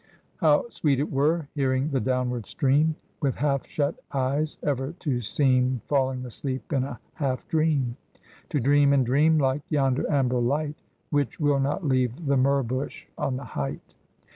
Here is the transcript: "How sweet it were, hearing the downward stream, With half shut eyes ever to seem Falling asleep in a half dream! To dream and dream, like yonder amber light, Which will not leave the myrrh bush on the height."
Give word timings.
"How 0.41 0.67
sweet 0.69 0.99
it 0.99 1.11
were, 1.11 1.47
hearing 1.53 1.91
the 1.91 1.99
downward 1.99 2.47
stream, 2.47 2.95
With 3.21 3.35
half 3.35 3.67
shut 3.67 3.93
eyes 4.11 4.57
ever 4.63 4.93
to 4.93 5.21
seem 5.21 5.79
Falling 5.85 6.25
asleep 6.25 6.73
in 6.73 6.83
a 6.83 6.99
half 7.13 7.47
dream! 7.47 7.97
To 8.49 8.59
dream 8.59 8.93
and 8.93 9.05
dream, 9.05 9.37
like 9.37 9.61
yonder 9.69 10.11
amber 10.11 10.39
light, 10.39 10.73
Which 11.11 11.39
will 11.39 11.59
not 11.59 11.85
leave 11.87 12.25
the 12.25 12.35
myrrh 12.35 12.63
bush 12.63 13.05
on 13.15 13.37
the 13.37 13.43
height." 13.45 13.93